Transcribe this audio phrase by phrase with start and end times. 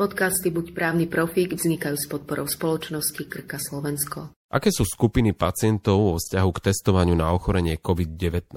[0.00, 4.32] Podcasty Buď právny profík vznikajú s podporou spoločnosti Krka Slovensko.
[4.48, 8.48] Aké sú skupiny pacientov vo vzťahu k testovaniu na ochorenie COVID-19?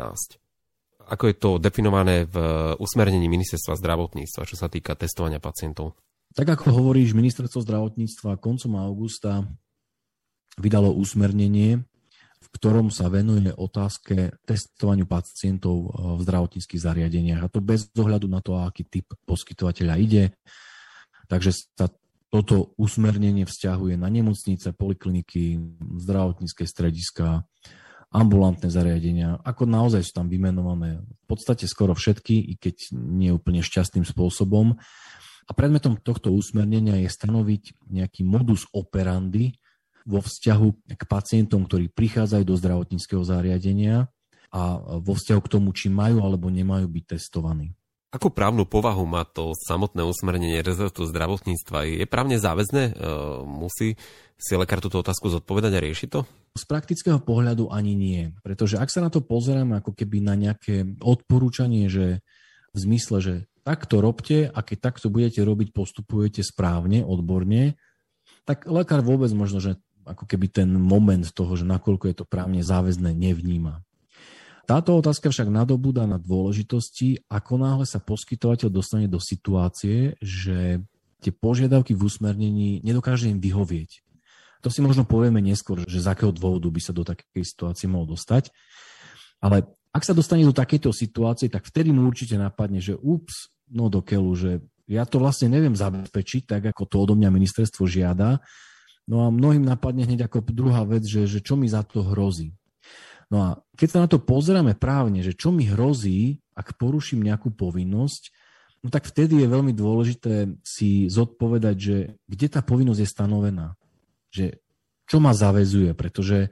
[1.04, 2.40] Ako je to definované v
[2.79, 6.00] usmernení ministerstva zdravotníctva, čo sa týka testovania pacientov?
[6.32, 9.44] Tak ako hovoríš, ministerstvo zdravotníctva koncom augusta
[10.55, 11.83] vydalo usmernenie,
[12.39, 17.44] v ktorom sa venuje otázke testovaniu pacientov v zdravotníckých zariadeniach.
[17.44, 20.31] A to bez ohľadu na to, aký typ poskytovateľa ide,
[21.27, 21.88] Takže sa
[22.34, 25.61] toto usmernenie vzťahuje na nemocnice, polikliniky,
[26.02, 27.45] zdravotnícke strediska,
[28.13, 33.65] ambulantné zariadenia, ako naozaj sú tam vymenované v podstate skoro všetky, i keď nie úplne
[33.65, 34.77] šťastným spôsobom.
[35.43, 39.57] A predmetom tohto usmernenia je stanoviť nejaký modus operandi
[40.05, 44.07] vo vzťahu k pacientom, ktorí prichádzajú do zdravotníckého zariadenia
[44.53, 44.62] a
[45.01, 47.73] vo vzťahu k tomu, či majú alebo nemajú byť testovaní.
[48.13, 51.90] Akú právnu povahu má to samotné usmernenie rezortu zdravotníctva?
[51.90, 52.94] Je právne záväzné?
[52.94, 53.98] E, musí
[54.38, 56.21] si lekár túto otázku zodpovedať a riešiť to?
[56.54, 58.29] Z praktického pohľadu ani nie.
[58.46, 62.21] Pretože ak sa na to pozeráme ako keby na nejaké odporúčanie, že
[62.70, 63.34] v zmysle, že
[63.65, 67.82] takto robte a keď takto budete robiť, postupujete správne, odborne,
[68.46, 72.62] tak lekár vôbec možno, že ako keby ten moment toho, že nakoľko je to právne
[72.62, 73.82] záväzné, nevníma.
[74.64, 80.80] Táto otázka však nadobúda na dôležitosti, ako náhle sa poskytovateľ dostane do situácie, že
[81.19, 84.03] tie požiadavky v usmernení nedokáže im vyhovieť.
[84.64, 88.16] To si možno povieme neskôr, že z akého dôvodu by sa do takej situácie mohol
[88.16, 88.56] dostať.
[89.44, 93.91] Ale ak sa dostane do takejto situácie, tak vtedy mu určite napadne, že ups, no
[93.91, 94.52] do keľu, že
[94.88, 98.39] ja to vlastne neviem zabezpečiť, tak ako to odo mňa ministerstvo žiada.
[99.03, 102.56] No a mnohým napadne hneď ako druhá vec, že, že čo mi za to hrozí.
[103.34, 107.50] No a keď sa na to pozeráme právne, že čo mi hrozí, ak poruším nejakú
[107.50, 108.30] povinnosť,
[108.86, 111.98] no tak vtedy je veľmi dôležité si zodpovedať, že
[112.30, 113.73] kde tá povinnosť je stanovená.
[114.30, 114.62] Že
[115.09, 116.50] čo ma zavezuje, pretože e,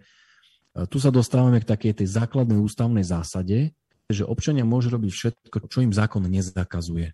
[0.89, 3.77] tu sa dostávame k takej tej základnej ústavnej zásade,
[4.09, 7.13] že občania môžu robiť všetko, čo im zákon nezakazuje.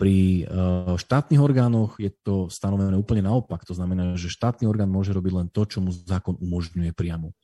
[0.00, 0.56] Pri e,
[0.96, 3.68] štátnych orgánoch je to stanovené úplne naopak.
[3.68, 7.36] To znamená, že štátny orgán môže robiť len to, čo mu zákon umožňuje priamo.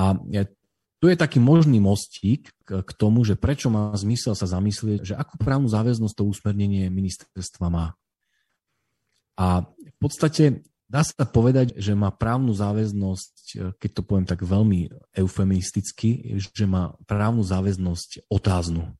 [0.00, 0.16] A
[0.98, 5.36] tu je taký možný mostík k tomu, že prečo má zmysel sa zamyslieť, že akú
[5.36, 7.86] právnu záväznosť to usmernenie ministerstva má.
[9.38, 14.90] A v podstate dá sa povedať, že má právnu záväznosť, keď to poviem tak veľmi
[15.14, 18.90] eufemisticky, že má právnu záväznosť otáznu.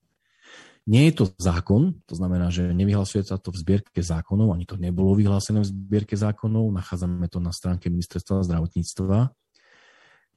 [0.88, 4.80] Nie je to zákon, to znamená, že nevyhlasuje sa to v zbierke zákonov, ani to
[4.80, 9.28] nebolo vyhlásené v zbierke zákonov, nachádzame to na stránke ministerstva zdravotníctva.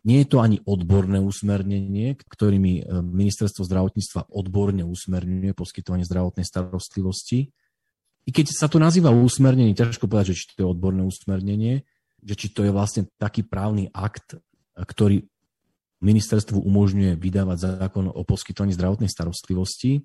[0.04, 7.56] Nie je to ani odborné usmernenie, ktorými e, ministerstvo zdravotníctva odborne usmerňuje poskytovanie zdravotnej starostlivosti.
[8.28, 11.88] I keď sa to nazýva usmernenie, ťažko povedať, že či to je odborné usmernenie,
[12.28, 15.24] že či to je vlastne taký právny akt, e, ktorý
[16.02, 20.02] ministerstvu umožňuje vydávať zákon o poskytovaní zdravotnej starostlivosti.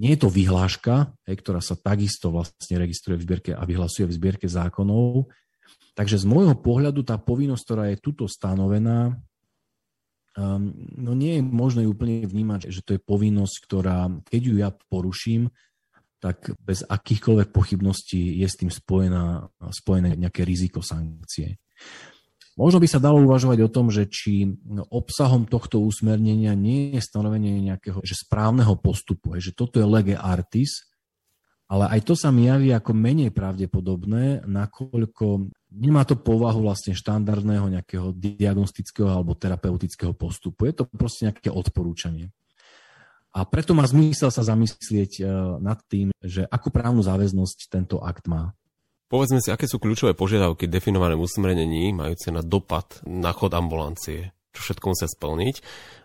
[0.00, 4.48] Nie je to vyhláška, ktorá sa takisto vlastne registruje v zbierke a vyhlasuje v zbierke
[4.48, 5.28] zákonov,
[5.94, 9.20] Takže z môjho pohľadu tá povinnosť, ktorá je tuto stanovená,
[10.38, 14.70] um, no nie je možné úplne vnímať, že to je povinnosť, ktorá, keď ju ja
[14.88, 15.50] poruším,
[16.20, 21.56] tak bez akýchkoľvek pochybností je s tým spojená, spojené nejaké riziko sankcie.
[22.58, 24.58] Možno by sa dalo uvažovať o tom, že či
[24.90, 30.90] obsahom tohto usmernenia nie je stanovenie nejakého že správneho postupu, že toto je lege artis,
[31.70, 37.70] ale aj to sa mi javí ako menej pravdepodobné, nakoľko nemá to povahu vlastne štandardného
[37.70, 40.66] nejakého diagnostického alebo terapeutického postupu.
[40.66, 42.34] Je to proste nejaké odporúčanie.
[43.30, 45.24] A preto má zmysel sa zamyslieť e,
[45.62, 48.50] nad tým, že akú právnu záväznosť tento akt má.
[49.10, 54.30] Povedzme si, aké sú kľúčové požiadavky definované v usmernení majúce na dopad na chod ambulancie
[54.50, 55.56] čo všetko musia splniť.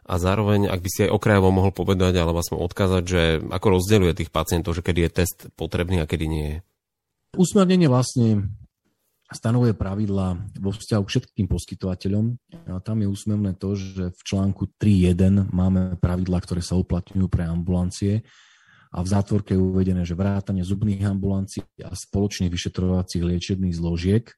[0.05, 4.13] A zároveň, ak by si aj okrajovo mohol povedať, alebo aspoň odkázať, že ako rozdeľuje
[4.13, 6.57] tých pacientov, že kedy je test potrebný a kedy nie je.
[7.35, 8.53] Usmernenie vlastne
[9.33, 12.25] stanovuje pravidla vo vzťahu k všetkým poskytovateľom.
[12.69, 17.49] A tam je úsmevné to, že v článku 3.1 máme pravidla, ktoré sa uplatňujú pre
[17.49, 18.21] ambulancie
[18.95, 24.31] a v zátvorke je uvedené, že vrátanie zubných ambulancií a spoločne vyšetrovacích liečebných zložiek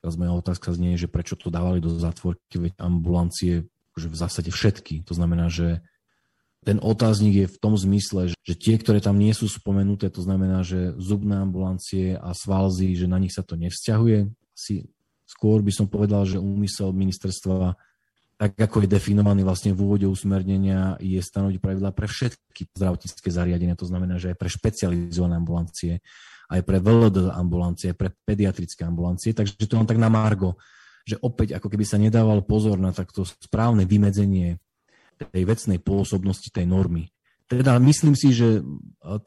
[0.00, 4.48] Teraz moja otázka znie, že prečo to dávali do zátvorky, veď ambulancie že v zásade
[4.48, 5.04] všetky.
[5.04, 5.84] To znamená, že
[6.64, 10.64] ten otáznik je v tom zmysle, že tie, ktoré tam nie sú spomenuté, to znamená,
[10.64, 14.30] že zubné ambulancie a svalzy, že na nich sa to nevzťahuje.
[14.56, 14.88] Asi
[15.28, 17.76] skôr by som povedal, že úmysel ministerstva,
[18.40, 23.76] tak ako je definovaný vlastne v úvode usmernenia, je stanoviť pravidla pre všetky zdravotnícke zariadenia.
[23.76, 26.00] To znamená, že aj pre špecializované ambulancie
[26.50, 30.58] aj pre VLD ambulancie, pre pediatrické ambulancie, takže to len tak na margo,
[31.06, 34.58] že opäť ako keby sa nedával pozor na takto správne vymedzenie
[35.30, 37.06] tej vecnej pôsobnosti tej normy.
[37.46, 38.62] Teda myslím si, že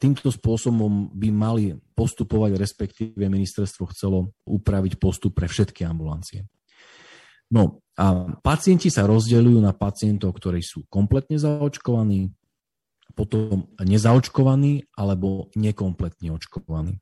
[0.00, 1.64] týmto spôsobom by mali
[1.96, 6.44] postupovať, respektíve ministerstvo chcelo upraviť postup pre všetky ambulancie.
[7.54, 12.34] No a pacienti sa rozdeľujú na pacientov, ktorí sú kompletne zaočkovaní,
[13.14, 16.98] potom nezaočkovaní alebo nekompletne očkovaní.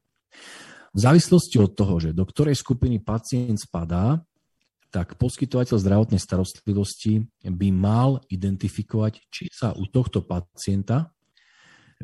[0.93, 4.21] V závislosti od toho, že do ktorej skupiny pacient spadá,
[4.93, 11.09] tak poskytovateľ zdravotnej starostlivosti by mal identifikovať, či sa u tohto pacienta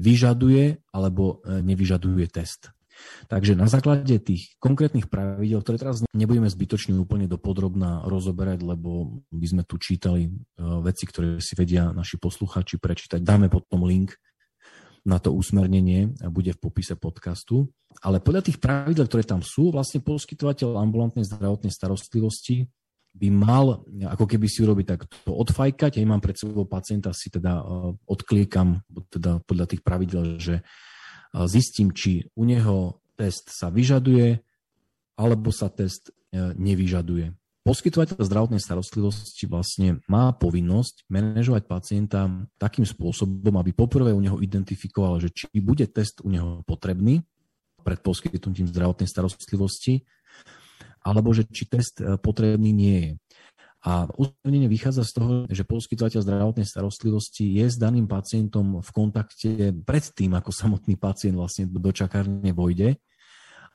[0.01, 2.73] vyžaduje alebo nevyžaduje test.
[3.29, 9.47] Takže na základe tých konkrétnych pravidel, ktoré teraz nebudeme zbytočne úplne dopodrobná rozoberať, lebo by
[9.47, 10.31] sme tu čítali e,
[10.81, 13.21] veci, ktoré si vedia naši posluchači prečítať.
[13.21, 14.17] Dáme potom link
[15.06, 17.69] na to usmernenie a bude v popise podcastu.
[18.05, 22.69] Ale podľa tých pravidel, ktoré tam sú, vlastne poskytovateľ ambulantnej zdravotnej starostlivosti
[23.19, 23.83] by mal
[24.15, 25.99] ako keby si urobiť takto odfajkať.
[25.99, 30.62] Ja mám pred sebou pacienta, si teda uh, odkliekam teda podľa tých pravidel, že
[31.49, 34.41] zistím, či u neho test sa vyžaduje,
[35.19, 37.35] alebo sa test uh, nevyžaduje.
[37.69, 42.25] Poskytovateľ zdravotnej starostlivosti vlastne má povinnosť manažovať pacienta
[42.57, 47.29] takým spôsobom, aby poprvé u neho identifikoval, že či bude test u neho potrebný
[47.85, 50.09] pred poskytnutím zdravotnej starostlivosti,
[51.05, 53.11] alebo že či test e, potrebný nie je.
[53.87, 59.71] A usmernenie vychádza z toho, že poskytovateľ zdravotnej starostlivosti je s daným pacientom v kontakte
[59.87, 62.99] predtým, ako samotný pacient vlastne do čakárne vojde.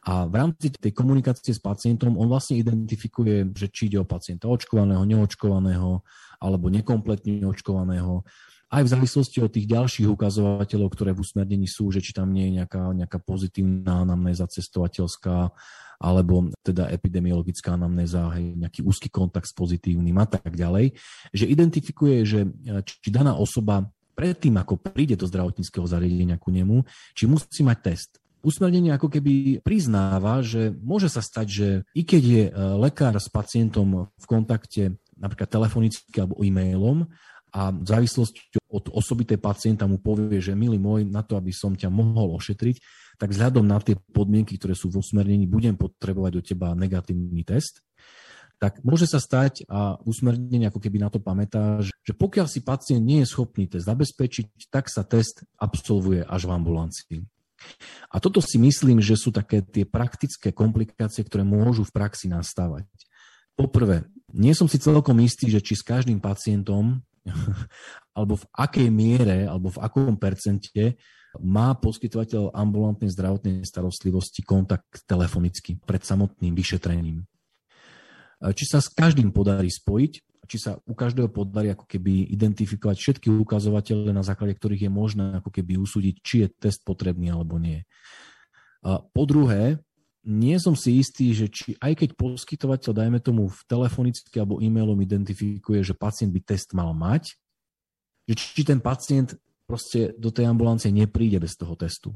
[0.04, 4.52] A v rámci tej komunikácie s pacientom on vlastne identifikuje, že či ide o pacienta
[4.52, 6.04] očkovaného, neočkovaného
[6.44, 8.28] alebo nekompletne očkovaného
[8.74, 12.50] aj v závislosti od tých ďalších ukazovateľov, ktoré v usmernení sú, že či tam nie
[12.50, 15.54] je nejaká, nejaká pozitívna anamnéza cestovateľská,
[16.02, 20.98] alebo teda epidemiologická anamnéza, hej, nejaký úzky kontakt s pozitívnym a tak ďalej,
[21.30, 22.50] že identifikuje, že
[22.84, 28.12] či daná osoba predtým, ako príde do zdravotníckého zariadenia ku nemu, či musí mať test.
[28.44, 33.32] Usmernenie ako keby priznáva, že môže sa stať, že i keď je e, lekár s
[33.32, 37.08] pacientom v kontakte napríklad telefonicky alebo e-mailom
[37.54, 41.78] a v závislosti od osobitej pacienta mu povie, že milý môj, na to, aby som
[41.78, 42.82] ťa mohol ošetriť,
[43.22, 47.86] tak vzhľadom na tie podmienky, ktoré sú v usmernení, budem potrebovať od teba negatívny test,
[48.58, 53.04] tak môže sa stať, a usmernenie ako keby na to pamätá, že pokiaľ si pacient
[53.06, 57.20] nie je schopný test zabezpečiť, tak sa test absolvuje až v ambulancii.
[58.12, 62.88] A toto si myslím, že sú také tie praktické komplikácie, ktoré môžu v praxi nastávať.
[63.54, 67.06] Poprvé, nie som si celkom istý, že či s každým pacientom
[68.18, 71.00] alebo v akej miere, alebo v akom percente
[71.42, 77.26] má poskytovateľ ambulantnej zdravotnej starostlivosti kontakt telefonicky pred samotným vyšetrením.
[78.44, 83.32] Či sa s každým podarí spojiť, či sa u každého podarí ako keby identifikovať všetky
[83.32, 87.88] ukazovatele, na základe ktorých je možné ako keby usúdiť, či je test potrebný alebo nie.
[88.84, 89.80] Po druhé,
[90.24, 94.96] nie som si istý, že či aj keď poskytovateľ, dajme tomu, v telefonicky alebo e-mailom
[95.04, 97.36] identifikuje, že pacient by test mal mať,
[98.24, 99.36] že či ten pacient
[99.68, 102.16] proste do tej ambulancie nepríde bez toho testu.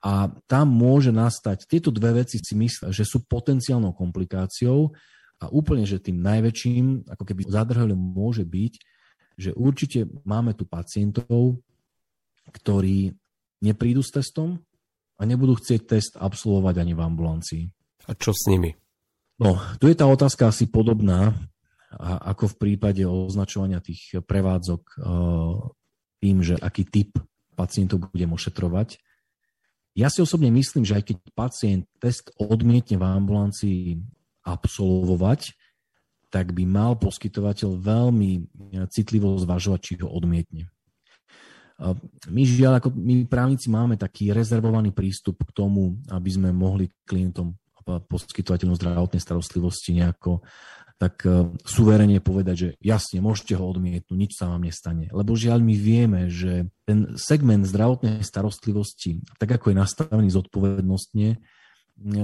[0.00, 4.92] A tam môže nastať, tieto dve veci si myslím, že sú potenciálnou komplikáciou
[5.42, 8.72] a úplne, že tým najväčším, ako keby zadrhelom môže byť,
[9.36, 11.60] že určite máme tu pacientov,
[12.48, 13.12] ktorí
[13.60, 14.62] neprídu s testom,
[15.16, 17.64] a nebudú chcieť test absolvovať ani v ambulancii.
[18.06, 18.76] A čo s nimi?
[19.36, 21.36] No, tu je tá otázka asi podobná,
[22.00, 24.96] ako v prípade označovania tých prevádzok e,
[26.20, 27.16] tým, že aký typ
[27.56, 29.00] pacientov budem ošetrovať.
[29.96, 33.80] Ja si osobne myslím, že aj keď pacient test odmietne v ambulancii
[34.44, 35.56] absolvovať,
[36.28, 38.30] tak by mal poskytovateľ veľmi
[38.92, 40.68] citlivo zvažovať, či ho odmietne.
[42.32, 47.52] My žiaľ, ako my právnici máme taký rezervovaný prístup k tomu, aby sme mohli klientom
[47.86, 50.42] poskytovateľom zdravotnej starostlivosti nejako
[50.96, 55.12] tak uh, suverene povedať, že jasne, môžete ho odmietnúť, nič sa vám nestane.
[55.12, 61.36] Lebo žiaľ my vieme, že ten segment zdravotnej starostlivosti, tak ako je nastavený zodpovednostne,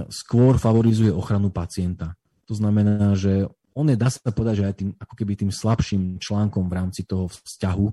[0.08, 2.16] skôr favorizuje ochranu pacienta.
[2.48, 6.20] To znamená, že on je, dá sa povedať, že aj tým, ako keby tým slabším
[6.20, 7.86] článkom v rámci toho vzťahu,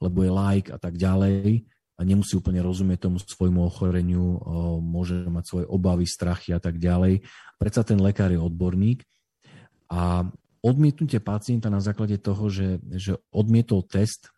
[0.00, 4.40] lebo je like a tak ďalej a nemusí úplne rozumieť tomu svojmu ochoreniu,
[4.80, 7.20] môže mať svoje obavy, strachy a tak ďalej.
[7.60, 9.04] Predsa ten lekár je odborník
[9.92, 10.24] a
[10.64, 14.32] odmietnutie pacienta na základe toho, že, že odmietol test,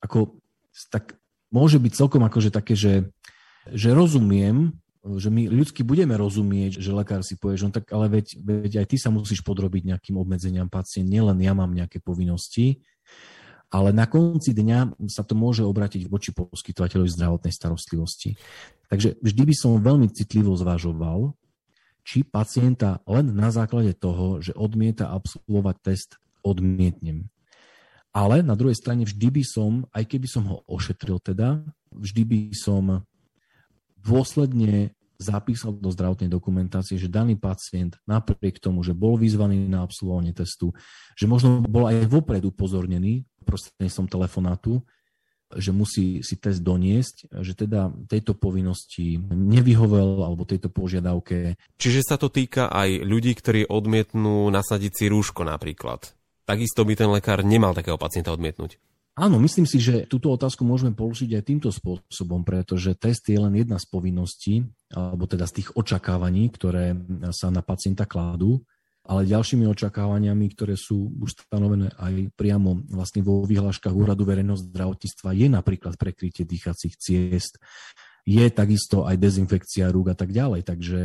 [0.00, 0.40] ako
[0.88, 1.20] tak
[1.52, 3.12] môže byť celkom akože také, že,
[3.68, 8.20] že rozumiem, že my ľudsky budeme rozumieť, že lekár si povie, že no tak ale
[8.20, 12.84] veď, veď aj ty sa musíš podrobiť nejakým obmedzeniam pacient, nielen ja mám nejaké povinnosti,
[13.70, 18.34] ale na konci dňa sa to môže obratiť voči poskytovateľovi zdravotnej starostlivosti.
[18.90, 21.38] Takže vždy by som veľmi citlivo zvažoval,
[22.02, 26.10] či pacienta len na základe toho, že odmieta absolvovať test,
[26.42, 27.30] odmietnem.
[28.10, 31.62] Ale na druhej strane vždy by som, aj keby som ho ošetril teda,
[31.94, 33.06] vždy by som
[34.02, 40.34] dôsledne zapísal do zdravotnej dokumentácie, že daný pacient napriek tomu, že bol vyzvaný na absolvovanie
[40.34, 40.74] testu,
[41.14, 44.80] že možno bol aj vopred upozornený prostredníctvom telefonátu,
[45.50, 51.58] že musí si test doniesť, že teda tejto povinnosti nevyhovel alebo tejto požiadavke.
[51.74, 56.14] Čiže sa to týka aj ľudí, ktorí odmietnú nasadiť si rúško napríklad.
[56.46, 58.78] Takisto by ten lekár nemal takého pacienta odmietnúť.
[59.18, 63.52] Áno, myslím si, že túto otázku môžeme položiť aj týmto spôsobom, pretože test je len
[63.58, 64.54] jedna z povinností,
[64.94, 66.94] alebo teda z tých očakávaní, ktoré
[67.34, 68.62] sa na pacienta kládú,
[69.06, 75.34] ale ďalšími očakávaniami, ktoré sú už stanovené aj priamo vlastne vo vyhláškach Úradu verejného zdravotníctva,
[75.34, 77.56] je napríklad prekrytie dýchacích ciest,
[78.28, 80.62] je takisto aj dezinfekcia rúk a tak ďalej.
[80.68, 81.00] Takže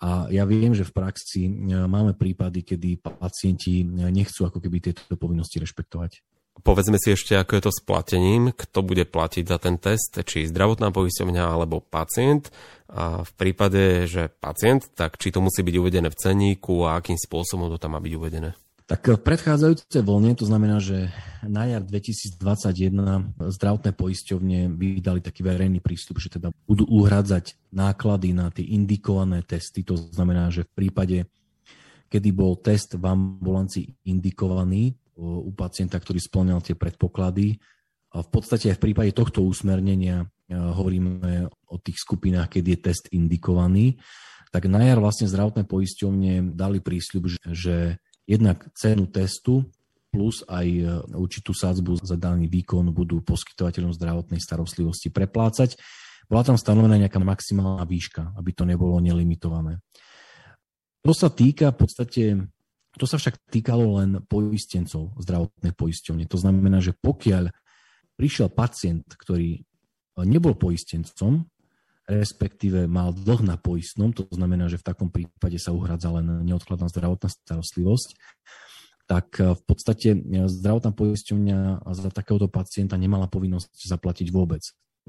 [0.00, 5.60] a ja viem, že v praxi máme prípady, kedy pacienti nechcú ako keby tieto povinnosti
[5.60, 6.24] rešpektovať.
[6.60, 10.48] Povedzme si ešte, ako je to s platením, kto bude platiť za ten test, či
[10.48, 12.52] zdravotná poisťovňa alebo pacient.
[12.90, 17.16] A v prípade, že pacient, tak či to musí byť uvedené v ceníku a akým
[17.16, 18.50] spôsobom to tam má byť uvedené.
[18.90, 21.14] Tak v predchádzajúce voľne, to znamená, že
[21.46, 28.50] na jar 2021 zdravotné poisťovne vydali taký verejný prístup, že teda budú uhradzať náklady na
[28.50, 29.86] tie indikované testy.
[29.86, 31.30] To znamená, že v prípade,
[32.10, 37.60] kedy bol test v ambulancii indikovaný, u pacienta, ktorý splňal tie predpoklady.
[38.10, 44.00] V podstate aj v prípade tohto usmernenia hovoríme o tých skupinách, keď je test indikovaný.
[44.50, 49.70] Tak na jar vlastne zdravotné poisťovne dali prísľub, že jednak cenu testu
[50.10, 50.84] plus aj e,
[51.14, 55.78] určitú sádzbu za daný výkon budú poskytovateľom zdravotnej starostlivosti preplácať.
[56.26, 59.78] Bola tam stanovená nejaká maximálna výška, aby to nebolo nelimitované.
[61.06, 62.22] To sa týka v podstate
[62.98, 66.24] to sa však týkalo len poistencov zdravotnej poisťovne.
[66.26, 67.52] To znamená, že pokiaľ
[68.18, 69.62] prišiel pacient, ktorý
[70.26, 71.46] nebol poistencom,
[72.10, 76.90] respektíve mal dlh na poistnom, to znamená, že v takom prípade sa uhradza len neodkladná
[76.90, 78.18] zdravotná starostlivosť,
[79.06, 80.18] tak v podstate
[80.50, 84.62] zdravotná poisťovňa za takéhoto pacienta nemala povinnosť zaplatiť vôbec.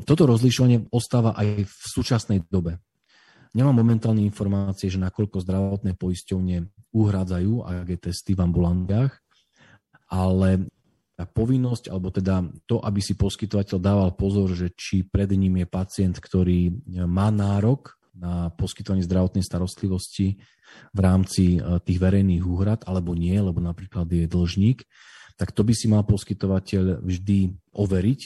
[0.05, 2.77] Toto rozlišovanie ostáva aj v súčasnej dobe.
[3.51, 9.11] Nemám momentálne informácie, že nakoľko zdravotné poisťovne uhrádzajú AG testy v ambulantiách,
[10.11, 10.67] ale
[11.15, 15.67] tá povinnosť, alebo teda to, aby si poskytovateľ dával pozor, že či pred ním je
[15.69, 16.73] pacient, ktorý
[17.05, 20.41] má nárok na poskytovanie zdravotnej starostlivosti
[20.91, 24.83] v rámci e, tých verejných úhrad, alebo nie, lebo napríklad je dlžník,
[25.39, 28.21] tak to by si mal poskytovateľ vždy overiť,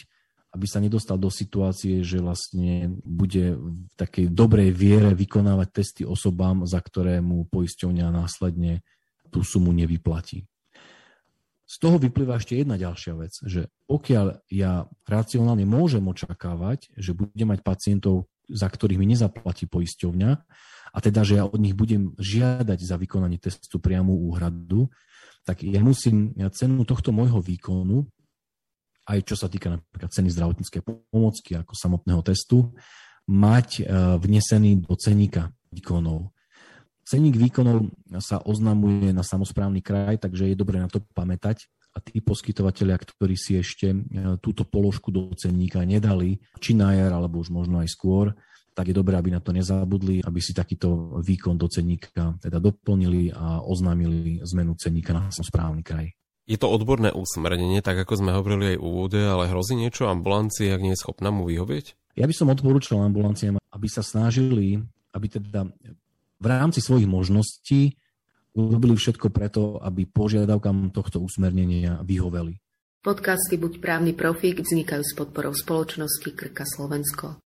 [0.55, 6.63] aby sa nedostal do situácie, že vlastne bude v takej dobrej viere vykonávať testy osobám,
[6.63, 8.79] za ktoré mu poisťovňa následne
[9.27, 10.47] tú sumu nevyplatí.
[11.67, 17.51] Z toho vyplýva ešte jedna ďalšia vec, že pokiaľ ja racionálne môžem očakávať, že budem
[17.51, 20.31] mať pacientov, za ktorých mi nezaplatí poisťovňa,
[20.95, 24.87] a teda, že ja od nich budem žiadať za vykonanie testu priamu úhradu,
[25.43, 28.07] tak ja musím cenu tohto môjho výkonu
[29.05, 32.73] aj čo sa týka napríklad ceny zdravotníckej pomocky ako samotného testu,
[33.29, 33.83] mať e,
[34.21, 36.33] vnesený do ceníka výkonov.
[37.05, 41.69] Ceník výkonov sa oznamuje na samozprávny kraj, takže je dobré na to pamätať.
[41.95, 43.97] A tí poskytovateľia, ktorí si ešte e,
[44.41, 48.33] túto položku do cenníka nedali, či na jar, alebo už možno aj skôr,
[48.75, 53.31] tak je dobré, aby na to nezabudli, aby si takýto výkon do cenníka teda doplnili
[53.31, 56.11] a oznámili zmenu cenníka na správny kraj.
[56.45, 60.81] Je to odborné usmernenie, tak ako sme hovorili aj úvode, ale hrozí niečo ambulancii, ak
[60.81, 61.97] nie je schopná mu vyhovieť?
[62.13, 64.77] Ja by som odporúčal ambulanciám, aby sa snažili,
[65.09, 65.65] aby teda
[66.37, 67.97] v rámci svojich možností
[68.55, 72.61] urobili všetko preto, aby požiadavkám tohto usmernenia vyhoveli.
[73.01, 77.37] Podcasty Buď právny profík vznikajú s podporou spoločnosti Krka Slovensko.